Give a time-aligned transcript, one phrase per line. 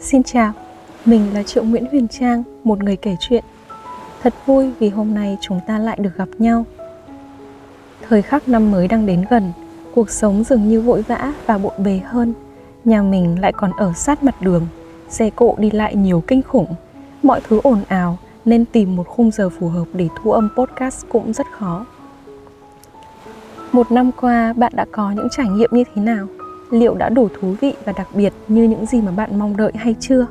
[0.00, 0.52] Xin chào,
[1.04, 3.44] mình là Triệu Nguyễn Huyền Trang, một người kể chuyện.
[4.22, 6.64] Thật vui vì hôm nay chúng ta lại được gặp nhau.
[8.08, 9.52] Thời khắc năm mới đang đến gần,
[9.94, 12.34] cuộc sống dường như vội vã và bộn bề hơn.
[12.84, 14.66] Nhà mình lại còn ở sát mặt đường,
[15.08, 16.74] xe cộ đi lại nhiều kinh khủng.
[17.22, 21.06] Mọi thứ ồn ào nên tìm một khung giờ phù hợp để thu âm podcast
[21.08, 21.86] cũng rất khó.
[23.72, 26.26] Một năm qua, bạn đã có những trải nghiệm như thế nào?
[26.70, 29.72] Liệu đã đủ thú vị và đặc biệt như những gì mà bạn mong đợi
[29.74, 30.26] hay chưa?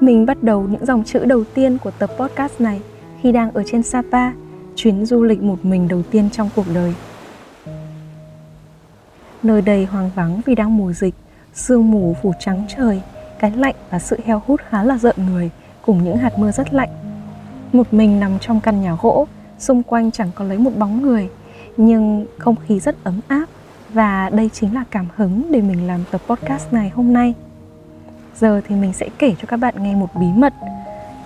[0.00, 2.80] Mình bắt đầu những dòng chữ đầu tiên của tập podcast này
[3.20, 4.32] khi đang ở trên sapa,
[4.76, 6.94] chuyến du lịch một mình đầu tiên trong cuộc đời.
[9.42, 11.14] Nơi đây hoang vắng vì đang mùa dịch,
[11.54, 13.02] sương mù phủ trắng trời,
[13.38, 15.50] cái lạnh và sự heo hút khá là rợn người
[15.86, 16.90] cùng những hạt mưa rất lạnh.
[17.72, 19.26] Một mình nằm trong căn nhà gỗ,
[19.58, 21.28] xung quanh chẳng có lấy một bóng người,
[21.76, 23.46] nhưng không khí rất ấm áp
[23.88, 27.34] và đây chính là cảm hứng để mình làm tập podcast này hôm nay.
[28.36, 30.54] Giờ thì mình sẽ kể cho các bạn nghe một bí mật.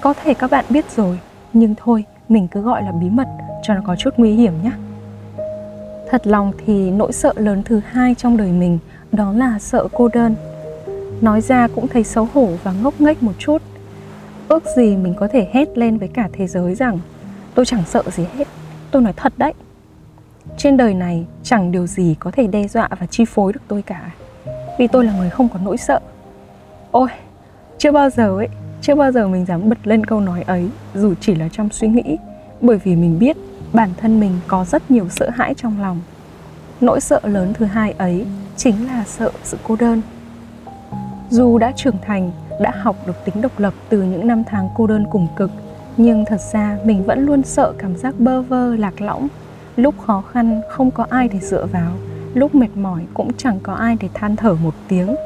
[0.00, 1.18] Có thể các bạn biết rồi,
[1.52, 3.28] nhưng thôi, mình cứ gọi là bí mật
[3.62, 4.70] cho nó có chút nguy hiểm nhé.
[6.10, 8.78] Thật lòng thì nỗi sợ lớn thứ hai trong đời mình
[9.12, 10.34] đó là sợ cô đơn.
[11.20, 13.62] Nói ra cũng thấy xấu hổ và ngốc nghếch một chút.
[14.48, 16.98] Ước gì mình có thể hét lên với cả thế giới rằng,
[17.54, 18.48] tôi chẳng sợ gì hết,
[18.90, 19.52] tôi nói thật đấy
[20.62, 23.82] trên đời này chẳng điều gì có thể đe dọa và chi phối được tôi
[23.82, 24.10] cả.
[24.78, 26.00] Vì tôi là người không có nỗi sợ.
[26.90, 27.08] Ôi,
[27.78, 28.48] chưa bao giờ ấy,
[28.80, 31.88] chưa bao giờ mình dám bật lên câu nói ấy, dù chỉ là trong suy
[31.88, 32.16] nghĩ,
[32.60, 33.36] bởi vì mình biết
[33.72, 36.00] bản thân mình có rất nhiều sợ hãi trong lòng.
[36.80, 40.02] Nỗi sợ lớn thứ hai ấy chính là sợ sự cô đơn.
[41.30, 44.86] Dù đã trưởng thành, đã học được tính độc lập từ những năm tháng cô
[44.86, 45.50] đơn cùng cực,
[45.96, 49.28] nhưng thật ra mình vẫn luôn sợ cảm giác bơ vơ, lạc lõng
[49.76, 51.92] lúc khó khăn, không có ai để dựa vào.
[52.34, 55.16] Lúc mệt mỏi, cũng chẳng có ai để than thở một tiếng.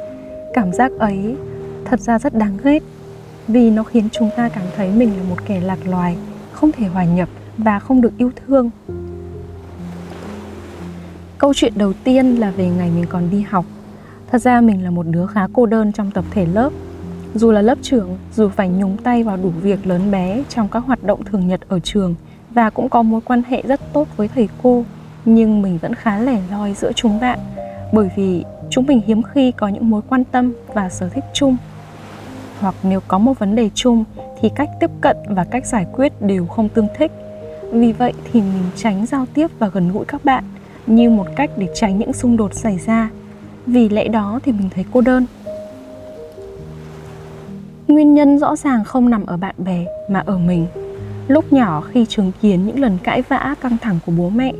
[0.54, 1.36] Cảm giác ấy,
[1.84, 2.82] thật ra rất đáng ghét,
[3.48, 6.16] vì nó khiến chúng ta cảm thấy mình là một kẻ lạc loài,
[6.52, 8.70] không thể hòa nhập và không được yêu thương.
[11.38, 13.64] Câu chuyện đầu tiên là về ngày mình còn đi học.
[14.30, 16.70] Thật ra mình là một đứa khá cô đơn trong tập thể lớp.
[17.34, 20.80] Dù là lớp trưởng, dù phải nhúng tay vào đủ việc lớn bé trong các
[20.80, 22.14] hoạt động thường nhật ở trường
[22.56, 24.84] và cũng có mối quan hệ rất tốt với thầy cô,
[25.24, 27.38] nhưng mình vẫn khá lẻ loi giữa chúng bạn,
[27.92, 31.56] bởi vì chúng mình hiếm khi có những mối quan tâm và sở thích chung.
[32.60, 34.04] Hoặc nếu có một vấn đề chung
[34.40, 37.12] thì cách tiếp cận và cách giải quyết đều không tương thích.
[37.72, 40.44] Vì vậy thì mình tránh giao tiếp và gần gũi các bạn
[40.86, 43.10] như một cách để tránh những xung đột xảy ra.
[43.66, 45.26] Vì lẽ đó thì mình thấy cô đơn.
[47.88, 50.66] Nguyên nhân rõ ràng không nằm ở bạn bè mà ở mình.
[51.28, 54.52] Lúc nhỏ khi chứng kiến những lần cãi vã căng thẳng của bố mẹ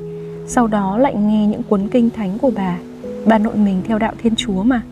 [0.47, 2.79] Sau đó lại nghe những cuốn kinh thánh của bà.
[3.27, 4.83] Bà nội mình theo đạo Thiên Chúa mà.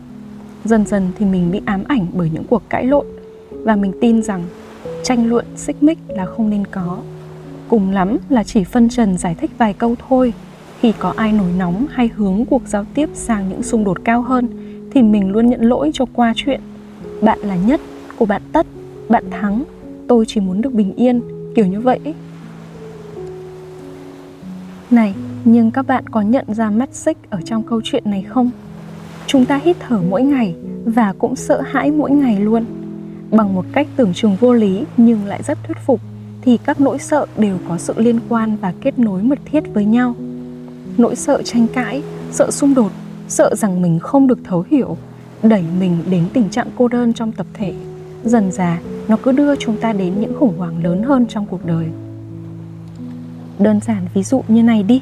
[0.65, 3.05] Dần dần thì mình bị ám ảnh bởi những cuộc cãi lộn
[3.49, 4.43] Và mình tin rằng
[5.03, 6.97] tranh luận xích mích là không nên có.
[7.67, 10.33] Cùng lắm là chỉ phân trần giải thích vài câu thôi
[10.79, 14.21] Khi có ai nổi nóng hay hướng cuộc giao tiếp sang những xung đột cao
[14.21, 14.47] hơn
[14.91, 16.61] Thì mình luôn nhận lỗi cho qua chuyện.
[17.21, 17.81] Bạn là nhất,
[18.17, 18.65] của bạn tất,
[19.09, 19.63] bạn thắng
[20.07, 21.99] Tôi chỉ muốn được bình yên kiểu như vậy.
[24.91, 25.13] Này,
[25.45, 28.51] nhưng các bạn có nhận ra mắt xích ở trong câu chuyện này không?
[29.27, 30.55] Chúng ta hít thở mỗi ngày
[30.85, 32.65] và cũng sợ hãi mỗi ngày luôn.
[33.31, 36.01] Bằng một cách tưởng chừng vô lý nhưng lại rất thuyết phục,
[36.41, 39.85] thì các nỗi sợ đều có sự liên quan và kết nối mật thiết với
[39.85, 40.15] nhau.
[40.97, 42.91] Nỗi sợ tranh cãi, sợ xung đột,
[43.27, 44.97] sợ rằng mình không được thấu hiểu,
[45.43, 47.73] đẩy mình đến tình trạng cô đơn trong tập thể
[48.25, 51.65] dần dà, nó cứ đưa chúng ta đến những khủng hoảng lớn hơn trong cuộc
[51.65, 51.85] đời.
[53.59, 55.01] Đơn giản ví dụ như này đi.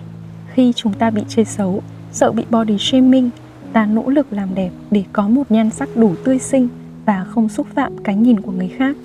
[0.54, 1.82] Khi chúng ta bị chê xấu,
[2.12, 3.30] sợ bị body shaming,
[3.74, 6.68] ta nỗ lực làm đẹp để có một nhan sắc đủ tươi xinh
[7.06, 8.96] và không xúc phạm cái nhìn của người khác.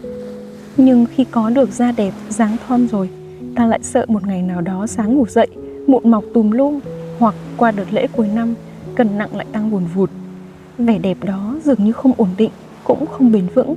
[0.77, 3.11] Nhưng khi có được da đẹp, dáng thon rồi,
[3.57, 5.49] ta lại sợ một ngày nào đó sáng ngủ dậy,
[5.87, 6.81] mụn mọc tùm lum
[7.19, 8.55] hoặc qua đợt lễ cuối năm,
[8.95, 10.11] cân nặng lại tăng buồn vụt.
[10.79, 12.51] Vẻ đẹp đó dường như không ổn định,
[12.85, 13.77] cũng không bền vững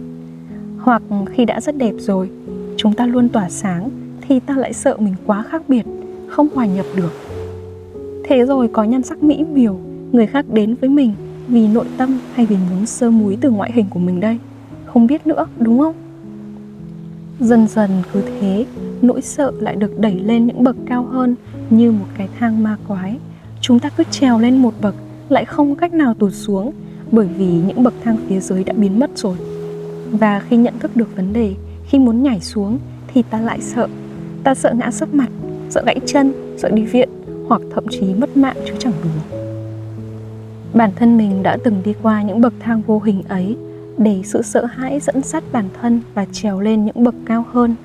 [0.81, 1.01] hoặc
[1.31, 2.29] khi đã rất đẹp rồi,
[2.77, 3.89] chúng ta luôn tỏa sáng
[4.21, 5.85] thì ta lại sợ mình quá khác biệt,
[6.27, 7.11] không hòa nhập được.
[8.23, 9.79] Thế rồi có nhan sắc mỹ miều,
[10.11, 11.13] người khác đến với mình
[11.47, 14.37] vì nội tâm hay vì muốn sơ múi từ ngoại hình của mình đây.
[14.85, 15.95] Không biết nữa, đúng không?
[17.39, 18.65] Dần dần cứ thế,
[19.01, 21.35] nỗi sợ lại được đẩy lên những bậc cao hơn
[21.69, 23.17] như một cái thang ma quái.
[23.61, 24.95] Chúng ta cứ trèo lên một bậc,
[25.29, 26.71] lại không cách nào tụt xuống
[27.11, 29.37] bởi vì những bậc thang phía dưới đã biến mất rồi
[30.11, 31.53] và khi nhận thức được vấn đề,
[31.85, 33.87] khi muốn nhảy xuống thì ta lại sợ.
[34.43, 35.29] Ta sợ ngã sấp mặt,
[35.69, 37.09] sợ gãy chân, sợ đi viện
[37.47, 39.37] hoặc thậm chí mất mạng chứ chẳng đùa.
[40.73, 43.57] Bản thân mình đã từng đi qua những bậc thang vô hình ấy
[43.97, 47.75] để sự sợ hãi dẫn dắt bản thân và trèo lên những bậc cao hơn.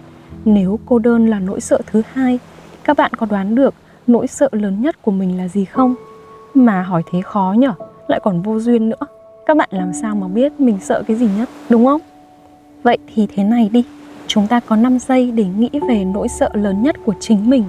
[0.45, 2.39] Nếu cô đơn là nỗi sợ thứ hai,
[2.85, 3.75] các bạn có đoán được
[4.07, 5.95] nỗi sợ lớn nhất của mình là gì không?
[6.55, 7.73] Mà hỏi thế khó nhở,
[8.09, 9.07] lại còn vô duyên nữa.
[9.47, 12.01] Các bạn làm sao mà biết mình sợ cái gì nhất, đúng không?
[12.87, 13.85] Vậy thì thế này đi,
[14.27, 17.65] chúng ta có 5 giây để nghĩ về nỗi sợ lớn nhất của chính mình.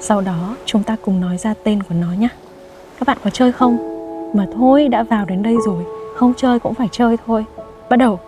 [0.00, 2.28] Sau đó, chúng ta cùng nói ra tên của nó nhé
[2.98, 3.76] các bạn có chơi không?
[4.34, 5.84] Mà thôi, đã vào đến đây rồi.
[6.16, 7.44] Không chơi cũng phải chơi thôi.
[7.90, 8.20] Bắt đầu.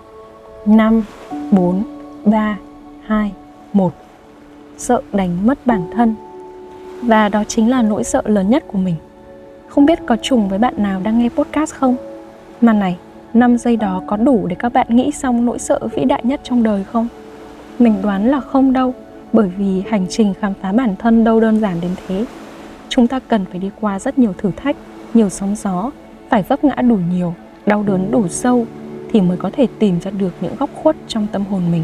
[0.66, 1.04] 5
[1.50, 1.82] 4
[2.24, 2.58] 3
[3.06, 3.32] 2
[3.72, 3.92] 1
[4.78, 6.14] sợ đánh mất bản thân.
[7.02, 8.94] Và đó chính là nỗi sợ lớn nhất của mình.
[9.68, 11.96] Không biết có trùng với bạn nào đang nghe podcast không?
[12.60, 12.96] Mà này
[13.34, 16.40] 5 giây đó có đủ để các bạn nghĩ xong nỗi sợ vĩ đại nhất
[16.42, 17.08] trong đời không?
[17.78, 18.94] Mình đoán là không đâu,
[19.32, 22.24] bởi vì hành trình khám phá bản thân đâu đơn giản đến thế.
[22.88, 24.76] Chúng ta cần phải đi qua rất nhiều thử thách,
[25.14, 25.90] nhiều sóng gió,
[26.30, 27.34] phải vấp ngã đủ nhiều,
[27.66, 28.66] đau đớn đủ sâu
[29.12, 31.82] thì mới có thể tìm ra được những góc khuất trong tâm hồn mình.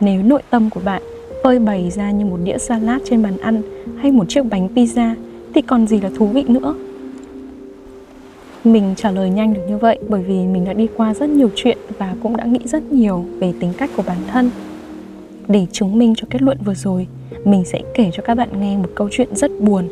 [0.00, 1.02] Nếu nội tâm của bạn
[1.44, 3.62] phơi bày ra như một đĩa salad trên bàn ăn
[3.98, 5.14] hay một chiếc bánh pizza
[5.54, 6.74] thì còn gì là thú vị nữa?
[8.64, 11.50] Mình trả lời nhanh được như vậy bởi vì mình đã đi qua rất nhiều
[11.54, 14.50] chuyện và cũng đã nghĩ rất nhiều về tính cách của bản thân.
[15.48, 17.06] Để chứng minh cho kết luận vừa rồi,
[17.44, 19.88] mình sẽ kể cho các bạn nghe một câu chuyện rất buồn.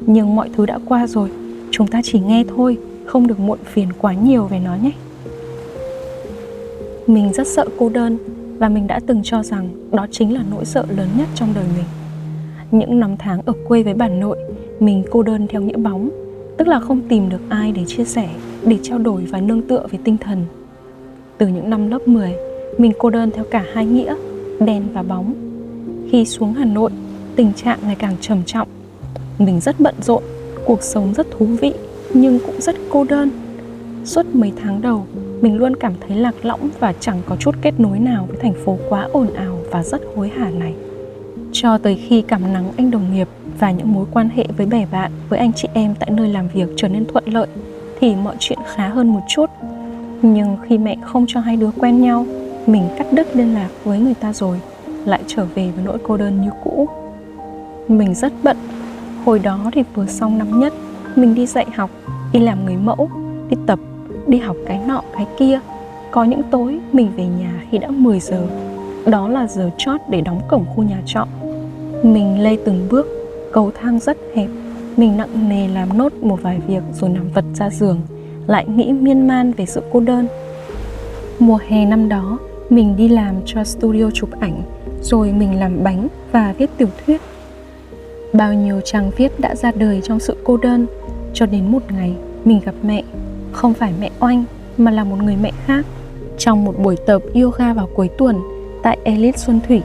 [0.00, 1.30] Nhưng mọi thứ đã qua rồi,
[1.70, 2.76] chúng ta chỉ nghe thôi,
[3.06, 4.90] không được muộn phiền quá nhiều về nó nhé.
[7.06, 8.18] Mình rất sợ cô đơn
[8.58, 11.64] và mình đã từng cho rằng đó chính là nỗi sợ lớn nhất trong đời
[11.76, 11.84] mình.
[12.70, 14.38] Những năm tháng ở quê với bà nội,
[14.80, 16.23] mình cô đơn theo nghĩa bóng
[16.58, 18.28] tức là không tìm được ai để chia sẻ,
[18.66, 20.44] để trao đổi và nương tựa về tinh thần.
[21.38, 22.34] Từ những năm lớp 10
[22.78, 24.14] mình cô đơn theo cả hai nghĩa,
[24.60, 25.34] đen và bóng.
[26.10, 26.90] Khi xuống Hà Nội,
[27.36, 28.68] tình trạng ngày càng trầm trọng.
[29.38, 30.22] Mình rất bận rộn,
[30.64, 31.72] cuộc sống rất thú vị,
[32.14, 33.30] nhưng cũng rất cô đơn.
[34.04, 35.06] Suốt mấy tháng đầu,
[35.40, 38.54] mình luôn cảm thấy lạc lõng và chẳng có chút kết nối nào với thành
[38.64, 40.74] phố quá ồn ào và rất hối hả này.
[41.52, 43.28] Cho tới khi cảm nắng anh đồng nghiệp
[43.58, 46.48] và những mối quan hệ với bè bạn, với anh chị em tại nơi làm
[46.48, 47.46] việc trở nên thuận lợi,
[48.00, 49.50] thì mọi chuyện khá hơn một chút.
[50.22, 52.26] Nhưng khi mẹ không cho hai đứa quen nhau,
[52.66, 54.60] mình cắt đứt liên lạc với người ta rồi,
[55.04, 56.88] lại trở về với nỗi cô đơn như cũ.
[57.88, 58.56] Mình rất bận.
[59.24, 60.72] Hồi đó thì vừa xong năm nhất,
[61.16, 61.90] mình đi dạy học,
[62.32, 63.08] đi làm người mẫu,
[63.50, 63.78] đi tập,
[64.26, 65.60] đi học cái nọ, cái kia.
[66.10, 68.46] Có những tối mình về nhà khi đã 10 giờ.
[69.06, 71.26] Đó là giờ chót để đóng cổng khu nhà trọ.
[72.02, 73.23] Mình lê từng bước
[73.54, 74.50] cầu thang rất hẹp.
[74.96, 78.00] Mình nặng nề làm nốt một vài việc rồi nằm vật ra giường,
[78.46, 80.26] lại nghĩ miên man về sự cô đơn.
[81.38, 82.38] Mùa hè năm đó,
[82.70, 84.62] mình đi làm cho studio chụp ảnh,
[85.02, 87.20] rồi mình làm bánh và viết tiểu thuyết.
[88.32, 90.86] Bao nhiêu trang viết đã ra đời trong sự cô đơn,
[91.34, 92.14] cho đến một ngày
[92.44, 93.02] mình gặp mẹ.
[93.52, 94.44] Không phải mẹ oanh,
[94.78, 95.86] mà là một người mẹ khác.
[96.38, 98.40] Trong một buổi tập yoga vào cuối tuần
[98.82, 99.82] tại Elite Xuân Thủy,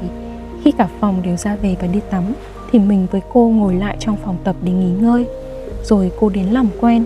[0.64, 2.24] khi cả phòng đều ra về và đi tắm
[2.72, 5.26] thì mình với cô ngồi lại trong phòng tập để nghỉ ngơi,
[5.84, 7.06] rồi cô đến làm quen.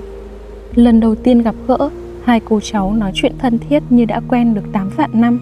[0.76, 1.90] Lần đầu tiên gặp gỡ,
[2.24, 5.40] hai cô cháu nói chuyện thân thiết như đã quen được 8 vạn năm,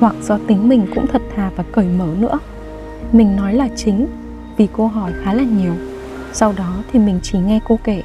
[0.00, 2.38] hoặc do tính mình cũng thật thà và cởi mở nữa.
[3.12, 4.06] Mình nói là chính,
[4.56, 5.72] vì cô hỏi khá là nhiều.
[6.32, 8.02] Sau đó thì mình chỉ nghe cô kể,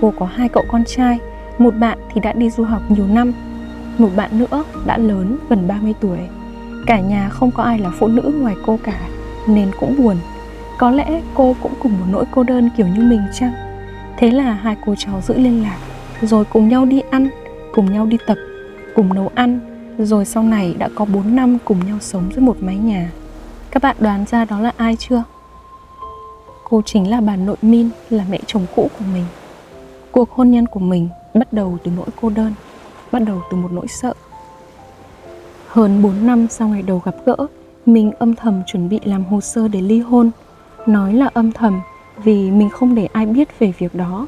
[0.00, 1.18] cô có hai cậu con trai,
[1.58, 3.32] một bạn thì đã đi du học nhiều năm,
[3.98, 6.18] một bạn nữa đã lớn gần 30 tuổi.
[6.86, 9.08] Cả nhà không có ai là phụ nữ ngoài cô cả,
[9.48, 10.16] nên cũng buồn
[10.78, 13.52] có lẽ cô cũng cùng một nỗi cô đơn kiểu như mình chăng?
[14.16, 15.78] Thế là hai cô cháu giữ liên lạc,
[16.22, 17.28] rồi cùng nhau đi ăn,
[17.72, 18.36] cùng nhau đi tập,
[18.94, 19.60] cùng nấu ăn,
[19.98, 23.10] rồi sau này đã có 4 năm cùng nhau sống dưới một mái nhà.
[23.70, 25.22] Các bạn đoán ra đó là ai chưa?
[26.64, 29.24] Cô chính là bà nội min, là mẹ chồng cũ của mình.
[30.12, 32.52] Cuộc hôn nhân của mình bắt đầu từ nỗi cô đơn,
[33.12, 34.14] bắt đầu từ một nỗi sợ.
[35.66, 37.36] Hơn 4 năm sau ngày đầu gặp gỡ
[37.86, 40.30] mình âm thầm chuẩn bị làm hồ sơ để ly hôn
[40.88, 41.80] nói là âm thầm
[42.24, 44.26] vì mình không để ai biết về việc đó.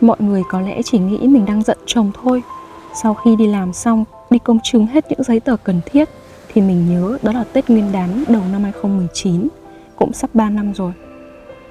[0.00, 2.42] Mọi người có lẽ chỉ nghĩ mình đang giận chồng thôi.
[3.02, 6.08] Sau khi đi làm xong, đi công chứng hết những giấy tờ cần thiết,
[6.48, 9.48] thì mình nhớ đó là Tết Nguyên đán đầu năm 2019
[9.96, 10.92] cũng sắp 3 năm rồi.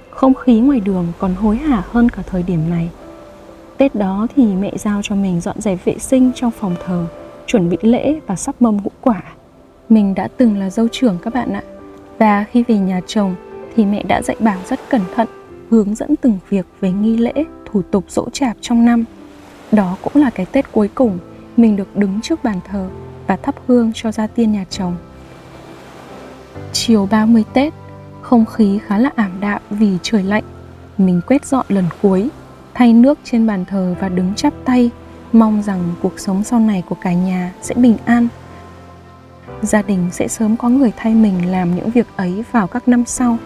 [0.10, 2.90] Không khí ngoài đường còn hối hả hơn cả thời điểm này.
[3.78, 7.06] Tết đó thì mẹ giao cho mình dọn dẹp vệ sinh trong phòng thờ,
[7.46, 9.24] chuẩn bị lễ và sắp mâm ngũ quả.
[9.90, 11.64] Mình đã từng là dâu trưởng các bạn ạ.
[12.20, 13.36] Và khi về nhà chồng
[13.78, 15.28] thì mẹ đã dạy bảo rất cẩn thận,
[15.70, 17.34] hướng dẫn từng việc về nghi lễ,
[17.66, 19.04] thủ tục dỗ chạp trong năm.
[19.72, 21.20] Đó cũng là cái tết cuối cùng
[21.58, 22.90] mình được đứng trước bàn thờ
[23.28, 24.96] và thắp hương cho gia tiên nhà chồng.
[26.74, 27.74] Chiều 30 Tết,
[28.22, 30.44] không khí khá là ảm đạm vì trời lạnh.
[30.98, 32.30] Mình quét dọn lần cuối,
[32.74, 34.90] thay nước trên bàn thờ và đứng chắp tay,
[35.32, 38.28] mong rằng cuộc sống sau này của cả nhà sẽ bình an.
[39.62, 43.04] Gia đình sẽ sớm có người thay mình làm những việc ấy vào các năm
[43.06, 43.38] sau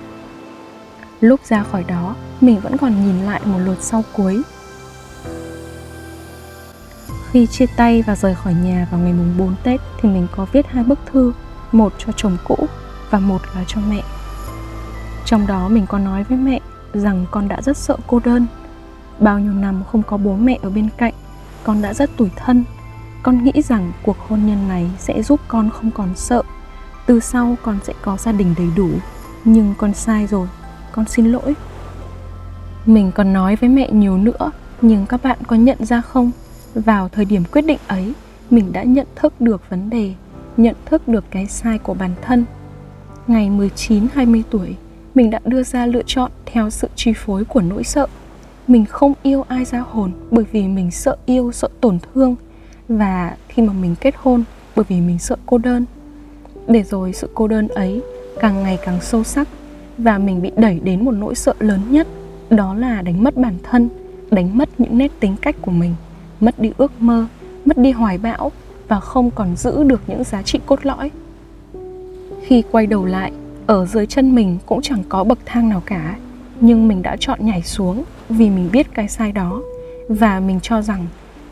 [1.22, 4.44] lúc ra khỏi đó mình vẫn còn nhìn lại một lượt sau cuối
[7.32, 10.46] khi chia tay và rời khỏi nhà vào ngày mùng 4 Tết thì mình có
[10.52, 11.34] viết hai bức thư,
[11.72, 12.68] một cho chồng cũ
[13.10, 14.04] và một là cho mẹ.
[15.26, 16.60] Trong đó mình có nói với mẹ
[16.94, 18.46] rằng con đã rất sợ cô đơn.
[19.20, 21.14] Bao nhiêu năm không có bố mẹ ở bên cạnh,
[21.64, 22.64] con đã rất tủi thân.
[23.24, 26.44] Con nghĩ rằng cuộc hôn nhân này sẽ giúp con không còn sợ.
[27.06, 28.90] Từ sau con sẽ có gia đình đầy đủ.
[29.46, 30.48] Nhưng con sai rồi,
[30.92, 31.54] con xin lỗi.
[32.86, 36.32] Mình còn nói với mẹ nhiều nữa, nhưng các bạn có nhận ra không?
[36.76, 38.14] Vào thời điểm quyết định ấy,
[38.50, 40.14] mình đã nhận thức được vấn đề,
[40.58, 42.46] nhận thức được cái sai của bản thân.
[43.28, 44.76] Ngày 19-20 tuổi,
[45.16, 48.08] mình đã đưa ra lựa chọn theo sự chi phối của nỗi sợ.
[48.68, 52.36] Mình không yêu ai ra hồn bởi vì mình sợ yêu, sợ tổn thương
[52.90, 54.44] và khi mà mình kết hôn
[54.76, 55.86] bởi vì mình sợ cô đơn.
[56.68, 58.02] Để rồi sự cô đơn ấy
[58.40, 59.48] càng ngày càng sâu sắc
[59.98, 62.08] và mình bị đẩy đến một nỗi sợ lớn nhất,
[62.50, 63.90] đó là đánh mất bản thân,
[64.32, 65.96] đánh mất những nét tính cách của mình
[66.40, 67.28] mất đi ước mơ
[67.66, 68.52] mất đi hoài bão
[68.88, 71.12] và không còn giữ được những giá trị cốt lõi.
[72.42, 73.32] Khi quay đầu lại
[73.68, 76.16] ở dưới chân mình cũng chẳng có bậc thang nào cả
[76.60, 79.62] nhưng mình đã chọn nhảy xuống vì mình biết cái sai đó
[80.10, 81.06] và mình cho rằng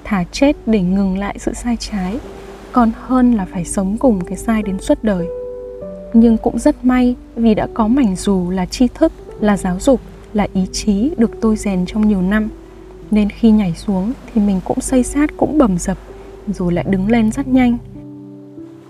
[0.04, 2.20] thả chết để ngừng lại sự sai trái
[2.72, 5.28] còn hơn là phải sống cùng cái sai đến suốt đời
[6.14, 10.02] nhưng cũng rất may vì đã có mảnh dù là tri thức, là giáo dục,
[10.34, 12.50] là ý chí được tôi rèn trong nhiều năm.
[13.12, 15.98] Nên khi nhảy xuống thì mình cũng xây sát, cũng bầm dập
[16.48, 17.78] rồi lại đứng lên rất nhanh.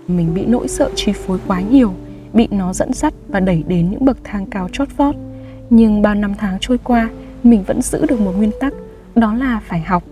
[0.08, 1.92] Mình bị nỗi sợ chi phối quá nhiều,
[2.32, 5.14] bị nó dẫn dắt và đẩy đến những bậc thang cao chót vót.
[5.70, 7.10] Nhưng bao năm tháng trôi qua,
[7.42, 8.74] mình vẫn giữ được một nguyên tắc,
[9.14, 10.02] đó là phải học.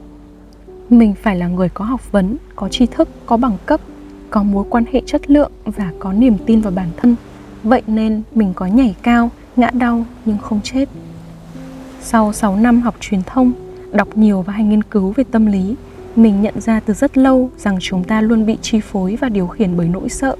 [0.90, 3.80] Mình phải là người có học vấn, có tri thức, có bằng cấp
[4.30, 7.16] có mối quan hệ chất lượng và có niềm tin vào bản thân.
[7.62, 10.88] Vậy nên mình có nhảy cao, ngã đau nhưng không chết.
[12.02, 13.52] Sau 6 năm học truyền thông,
[13.92, 15.74] đọc nhiều và hay nghiên cứu về tâm lý,
[16.16, 19.46] mình nhận ra từ rất lâu rằng chúng ta luôn bị chi phối và điều
[19.46, 20.36] khiển bởi nỗi sợ.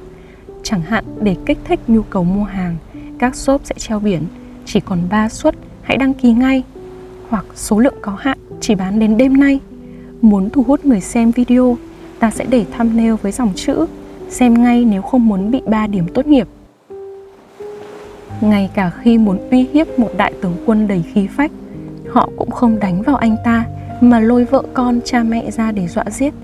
[0.62, 2.76] Chẳng hạn, để kích thích nhu cầu mua hàng,
[3.18, 4.22] các shop sẽ treo biển,
[4.64, 6.62] chỉ còn 3 suất, hãy đăng ký ngay.
[7.28, 9.60] Hoặc số lượng có hạn, chỉ bán đến đêm nay.
[10.22, 11.76] Muốn thu hút người xem video
[12.18, 13.86] ta sẽ để thumbnail với dòng chữ,
[14.28, 16.48] xem ngay nếu không muốn bị 3 điểm tốt nghiệp.
[18.40, 21.50] Ngay cả khi muốn uy hiếp một đại tướng quân đầy khí phách,
[22.08, 23.64] họ cũng không đánh vào anh ta,
[24.00, 26.34] mà lôi vợ con cha mẹ ra để dọa giết.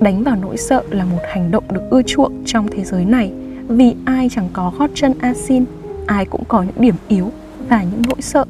[0.00, 3.32] Đánh vào nỗi sợ là một hành động được ưa chuộng trong thế giới này,
[3.68, 5.64] vì ai chẳng có gót chân asin,
[6.06, 7.30] ai cũng có những điểm yếu
[7.68, 8.44] và những nỗi sợ.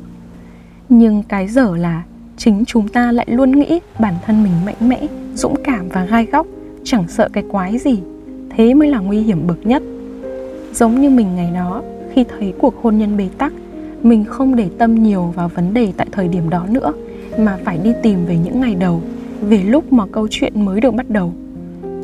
[0.89, 2.03] Nhưng cái dở là,
[2.37, 6.27] chính chúng ta lại luôn nghĩ bản thân mình mạnh mẽ, dũng cảm và gai
[6.27, 6.47] góc
[6.85, 7.99] chẳng sợ cái quái gì,
[8.51, 9.83] thế mới là nguy hiểm bậc nhất.
[10.73, 13.53] Giống như mình ngày đó, khi thấy cuộc hôn nhân bế tắc,
[14.03, 16.93] mình không để tâm nhiều vào vấn đề tại thời điểm đó nữa,
[17.39, 19.03] mà phải đi tìm về những ngày đầu,
[19.41, 21.33] về lúc mà câu chuyện mới được bắt đầu.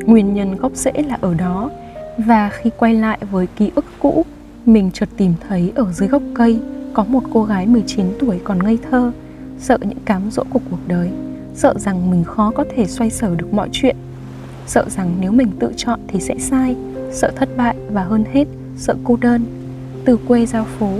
[0.06, 1.70] Nguyên nhân gốc rễ là ở đó,
[2.18, 4.24] và khi quay lại với ký ức cũ,
[4.66, 6.58] mình chợt tìm thấy ở dưới gốc cây
[6.92, 9.12] có một cô gái 19 tuổi còn ngây thơ,
[9.58, 11.10] sợ những cám dỗ của cuộc đời,
[11.54, 13.96] sợ rằng mình khó có thể xoay sở được mọi chuyện
[14.70, 16.76] sợ rằng nếu mình tự chọn thì sẽ sai,
[17.12, 18.44] sợ thất bại và hơn hết,
[18.76, 19.44] sợ cô đơn.
[20.04, 20.90] Từ quê ra phố,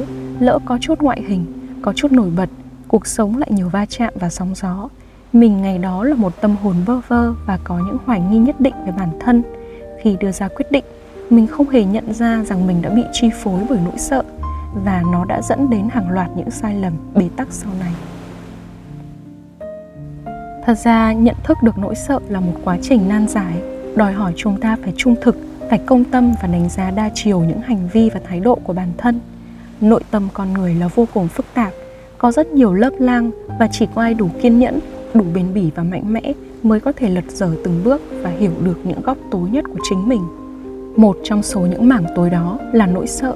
[0.41, 1.45] lỡ có chút ngoại hình,
[1.83, 2.49] có chút nổi bật,
[2.89, 4.89] cuộc sống lại nhiều va chạm và sóng gió.
[5.33, 8.61] Mình ngày đó là một tâm hồn vơ vơ và có những hoài nghi nhất
[8.61, 9.43] định về bản thân.
[10.03, 10.85] Khi đưa ra quyết định,
[11.31, 14.23] mình không hề nhận ra rằng mình đã bị chi phối bởi nỗi sợ
[14.85, 17.93] và nó đã dẫn đến hàng loạt những sai lầm bế tắc sau này
[20.71, 23.55] thật ra, nhận thức được nỗi sợ là một quá trình nan giải.
[23.97, 25.37] Đòi hỏi chúng ta phải trung thực,
[25.71, 28.73] phải công tâm và đánh giá đa chiều những hành vi và thái độ của
[28.73, 29.21] bản thân.
[29.81, 31.73] Nội tâm con người là vô cùng phức tạp,
[32.19, 34.81] có rất nhiều lớp lang và chỉ có ai đủ kiên nhẫn,
[35.15, 38.53] đủ bền bỉ và mạnh mẽ mới có thể lật dở từng bước và hiểu
[38.65, 40.23] được những góc tối nhất của chính mình.
[40.97, 43.35] Một trong số những mảng tối đó là nỗi sợ.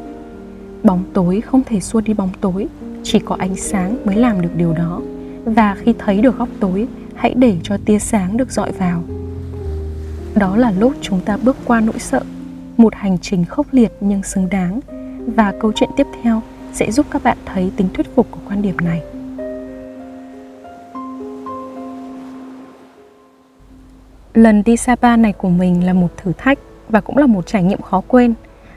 [0.83, 2.67] Bóng tối không thể xua đi bóng tối,
[3.03, 5.01] chỉ có ánh sáng mới làm được điều đó.
[5.45, 6.87] Và khi thấy được góc tối
[7.17, 9.03] hãy để cho tia sáng được dọi vào
[10.35, 12.21] đó là lúc chúng ta bước qua nỗi sợ
[12.77, 14.81] một hành trình khốc liệt nhưng xứng đáng
[15.37, 16.43] và câu chuyện tiếp theo
[16.73, 19.03] sẽ giúp các bạn thấy tính thuyết phục của quan điểm này.
[24.35, 27.63] Lần đi Sapa này của mình là một thử thách và cũng là một trải
[27.63, 28.35] nghiệm khó quên.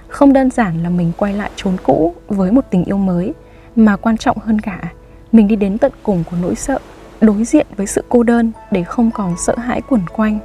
[0.07, 3.33] Không đơn giản là mình quay lại chốn cũ với một tình yêu mới,
[3.75, 4.93] mà quan trọng hơn cả,
[5.31, 6.79] mình đi đến tận cùng của nỗi sợ
[7.21, 10.39] đối diện với sự cô đơn để không còn sợ hãi quẩn quanh.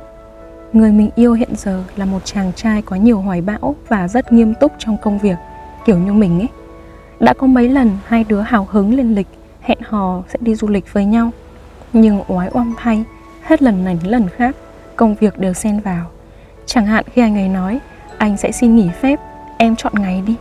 [0.73, 4.33] Người mình yêu hiện giờ là một chàng trai có nhiều hoài bão và rất
[4.33, 5.37] nghiêm túc trong công việc,
[5.85, 6.49] kiểu như mình ấy.
[7.21, 9.27] Đã có mấy lần hai đứa hào hứng lên lịch,
[9.61, 11.31] hẹn hò sẽ đi du lịch với nhau.
[11.93, 13.05] Nhưng oái oăm thay,
[13.43, 14.57] hết lần này đến lần khác,
[14.97, 16.07] công việc đều xen vào.
[16.67, 17.81] Chẳng hạn khi anh ấy nói,
[18.19, 19.21] anh sẽ xin nghỉ phép,
[19.59, 20.35] em chọn ngày đi.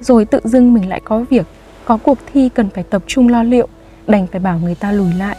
[0.00, 1.46] Rồi tự dưng mình lại có việc,
[1.84, 3.68] có cuộc thi cần phải tập trung lo liệu,
[4.06, 5.36] đành phải bảo người ta lùi lại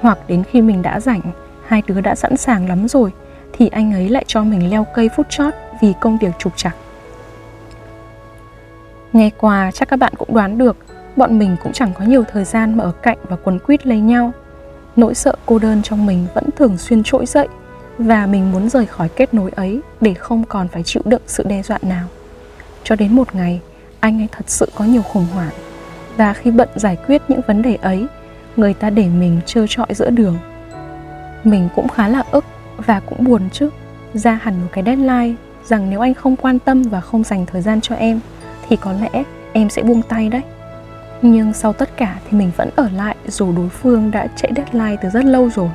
[0.00, 1.20] hoặc đến khi mình đã rảnh,
[1.66, 3.12] hai đứa đã sẵn sàng lắm rồi,
[3.52, 6.76] thì anh ấy lại cho mình leo cây phút chót vì công việc trục trặc.
[9.12, 10.76] Nghe qua chắc các bạn cũng đoán được,
[11.16, 14.00] bọn mình cũng chẳng có nhiều thời gian mà ở cạnh và quấn quýt lấy
[14.00, 14.32] nhau.
[14.96, 17.48] Nỗi sợ cô đơn trong mình vẫn thường xuyên trỗi dậy,
[17.98, 21.44] và mình muốn rời khỏi kết nối ấy để không còn phải chịu đựng sự
[21.46, 22.06] đe dọa nào.
[22.84, 23.60] Cho đến một ngày,
[24.00, 25.52] anh ấy thật sự có nhiều khủng hoảng,
[26.16, 28.06] và khi bận giải quyết những vấn đề ấy
[28.60, 30.38] người ta để mình trơ trọi giữa đường.
[31.44, 32.44] Mình cũng khá là ức
[32.76, 33.70] và cũng buồn chứ.
[34.14, 37.62] Ra hẳn một cái deadline rằng nếu anh không quan tâm và không dành thời
[37.62, 38.20] gian cho em,
[38.68, 40.42] thì có lẽ em sẽ buông tay đấy.
[41.22, 44.96] Nhưng sau tất cả thì mình vẫn ở lại dù đối phương đã chạy deadline
[45.02, 45.70] từ rất lâu rồi.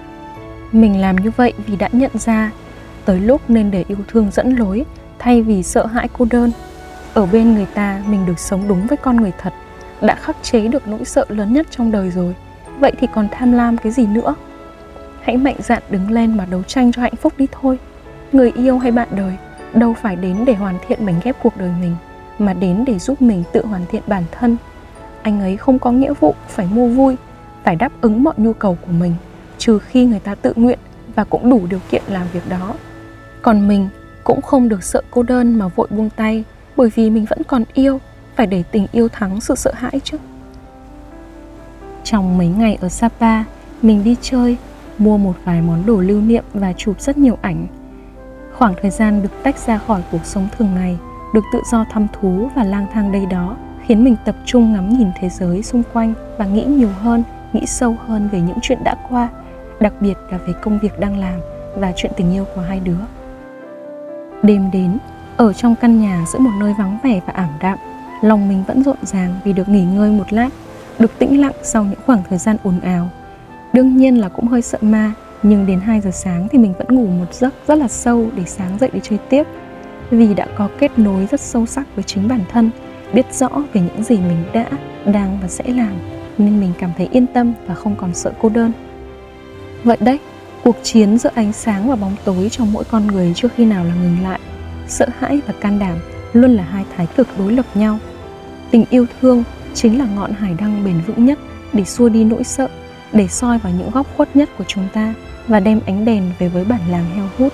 [0.72, 2.52] Mình làm như vậy vì đã nhận ra
[3.06, 4.86] tới lúc nên để yêu thương dẫn lối
[5.20, 6.52] thay vì sợ hãi cô đơn.
[7.14, 9.54] Ở bên người ta mình được sống đúng với con người thật,
[10.02, 12.36] đã khắc chế được nỗi sợ lớn nhất trong đời rồi
[12.80, 14.36] vậy thì còn tham lam cái gì nữa?
[15.22, 17.80] Hãy mạnh dạn đứng lên mà đấu tranh cho hạnh phúc đi thôi.
[18.32, 19.38] Người yêu hay bạn đời,
[19.74, 21.96] đâu phải đến để hoàn thiện mảnh ghép cuộc đời mình,
[22.40, 24.58] mà đến để giúp mình tự hoàn thiện bản thân.
[25.22, 27.16] Anh ấy không có nghĩa vụ phải mua vui,
[27.64, 29.14] phải đáp ứng mọi nhu cầu của mình,
[29.58, 30.80] trừ khi người ta tự nguyện
[31.16, 32.74] và cũng đủ điều kiện làm việc đó.
[33.42, 33.90] Còn mình
[34.24, 36.44] cũng không được sợ cô đơn mà vội buông tay,
[36.78, 38.00] bởi vì mình vẫn còn yêu,
[38.36, 40.18] phải để tình yêu thắng sự sợ hãi chứ
[42.06, 43.44] trong mấy ngày ở sapa,
[43.82, 44.58] mình đi chơi,
[44.98, 47.68] mua một vài món đồ lưu niệm và chụp rất nhiều ảnh.
[48.58, 50.98] Khoảng thời gian được tách ra khỏi cuộc sống thường ngày,
[51.34, 54.98] được tự do thăm thú và lang thang đây đó, khiến mình tập trung ngắm
[54.98, 58.84] nhìn thế giới xung quanh và nghĩ nhiều hơn, nghĩ sâu hơn về những chuyện
[58.84, 59.30] đã qua,
[59.80, 61.40] đặc biệt là về công việc đang làm
[61.76, 63.00] và chuyện tình yêu của hai đứa.
[64.44, 64.98] Đêm đến,
[65.38, 67.78] ở trong căn nhà giữa một nơi vắng vẻ và ảm đạm,
[68.22, 70.50] lòng mình vẫn rộn ràng vì được nghỉ ngơi một lát
[71.00, 73.10] được tĩnh lặng sau những khoảng thời gian ồn ào.
[73.74, 75.12] Đương nhiên là cũng hơi sợ ma,
[75.44, 78.44] nhưng đến 2 giờ sáng thì mình vẫn ngủ một giấc rất là sâu để
[78.46, 79.44] sáng dậy đi chơi tiếp.
[80.12, 82.70] Vì đã có kết nối rất sâu sắc với chính bản thân,
[83.14, 84.66] biết rõ về những gì mình đã,
[85.06, 85.94] đang và sẽ làm,
[86.38, 88.72] nên mình cảm thấy yên tâm và không còn sợ cô đơn.
[89.84, 90.20] Vậy đấy,
[90.64, 93.84] cuộc chiến giữa ánh sáng và bóng tối trong mỗi con người chưa khi nào
[93.84, 94.40] là ngừng lại,
[94.88, 95.98] sợ hãi và can đảm
[96.34, 98.00] luôn là hai thái cực đối lập nhau.
[98.72, 99.44] Tình yêu thương
[99.76, 101.40] chính là ngọn hải đăng bền vững nhất
[101.74, 102.68] để xua đi nỗi sợ,
[103.14, 105.14] để soi vào những góc khuất nhất của chúng ta
[105.48, 107.54] và đem ánh đèn về với bản làng heo hút.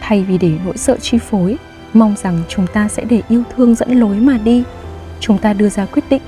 [0.00, 1.56] Thay vì để nỗi sợ chi phối,
[1.94, 4.62] mong rằng chúng ta sẽ để yêu thương dẫn lối mà đi.
[5.20, 6.22] Chúng ta đưa ra quyết định,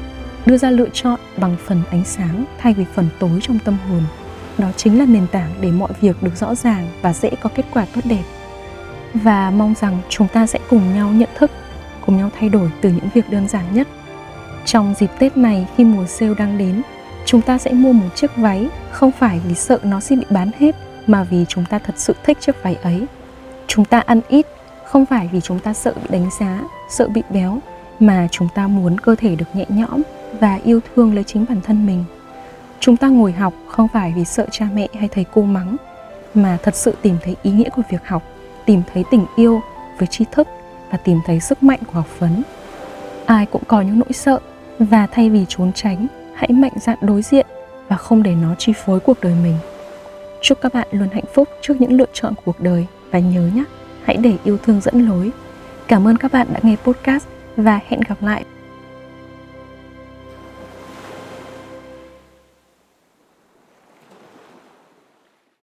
[0.46, 4.02] đưa ra lựa chọn bằng phần ánh sáng thay vì phần tối trong tâm hồn.
[4.58, 7.64] Đó chính là nền tảng để mọi việc được rõ ràng và dễ có kết
[7.72, 8.22] quả tốt đẹp.
[9.14, 11.50] Và mong rằng chúng ta sẽ cùng nhau nhận thức,
[12.06, 13.88] cùng nhau thay đổi từ những việc đơn giản nhất
[14.68, 16.82] trong dịp tết này khi mùa sale đang đến,
[17.24, 20.50] chúng ta sẽ mua một chiếc váy không phải vì sợ nó sẽ bị bán
[20.58, 20.76] hết,
[21.06, 23.06] mà vì chúng ta thật sự thích chiếc váy ấy.
[23.66, 24.46] Chúng ta ăn ít,
[24.84, 27.58] không phải vì chúng ta sợ bị đánh giá, sợ bị béo,
[28.00, 30.02] mà chúng ta muốn cơ thể được nhẹ nhõm
[30.40, 32.04] và yêu thương lấy chính bản thân mình.
[32.80, 35.76] Chúng ta ngồi học không phải vì sợ cha mẹ hay thầy cô mắng,
[36.34, 38.22] mà thật sự tìm thấy ý nghĩa của việc học,
[38.66, 39.60] tìm thấy tình yêu
[39.98, 40.48] với tri thức
[40.90, 42.42] và tìm thấy sức mạnh của học vấn.
[43.26, 44.38] Ai cũng có những nỗi sợ
[44.78, 47.46] và thay vì trốn tránh, hãy mạnh dạn đối diện
[47.88, 49.54] và không để nó chi phối cuộc đời mình.
[50.42, 53.64] Chúc các bạn luôn hạnh phúc trước những lựa chọn cuộc đời và nhớ nhé,
[54.04, 55.30] hãy để yêu thương dẫn lối.
[55.88, 58.44] Cảm ơn các bạn đã nghe podcast và hẹn gặp lại.